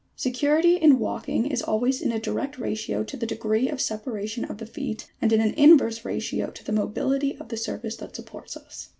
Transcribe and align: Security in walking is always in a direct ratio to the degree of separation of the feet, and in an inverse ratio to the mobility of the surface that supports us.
Security 0.15 0.77
in 0.77 0.97
walking 0.97 1.45
is 1.45 1.61
always 1.61 2.01
in 2.01 2.11
a 2.11 2.17
direct 2.19 2.57
ratio 2.57 3.03
to 3.03 3.15
the 3.15 3.27
degree 3.27 3.69
of 3.69 3.79
separation 3.79 4.43
of 4.45 4.57
the 4.57 4.65
feet, 4.65 5.07
and 5.21 5.31
in 5.31 5.39
an 5.39 5.53
inverse 5.53 6.03
ratio 6.03 6.49
to 6.49 6.63
the 6.63 6.71
mobility 6.71 7.37
of 7.37 7.49
the 7.49 7.55
surface 7.57 7.97
that 7.97 8.15
supports 8.15 8.57
us. 8.57 8.89